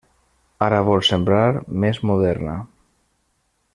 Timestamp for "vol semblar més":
0.87-2.01